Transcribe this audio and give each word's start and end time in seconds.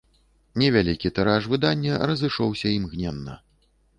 Невялікі 0.61 1.11
тыраж 1.19 1.43
выдання 1.51 1.99
разышоўся 2.11 2.67
імгненна. 2.79 3.37